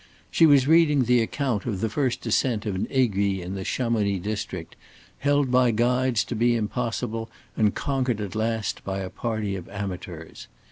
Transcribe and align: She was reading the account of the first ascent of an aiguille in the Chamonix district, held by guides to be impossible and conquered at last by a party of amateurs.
She 0.31 0.47
was 0.47 0.67
reading 0.67 1.03
the 1.03 1.21
account 1.21 1.67
of 1.67 1.79
the 1.79 1.87
first 1.87 2.25
ascent 2.25 2.65
of 2.65 2.73
an 2.73 2.87
aiguille 2.89 3.43
in 3.45 3.53
the 3.53 3.63
Chamonix 3.63 4.17
district, 4.17 4.75
held 5.19 5.51
by 5.51 5.69
guides 5.69 6.23
to 6.23 6.35
be 6.35 6.55
impossible 6.55 7.29
and 7.55 7.75
conquered 7.75 8.19
at 8.19 8.33
last 8.33 8.83
by 8.83 8.97
a 9.01 9.11
party 9.11 9.55
of 9.55 9.69
amateurs. 9.69 10.47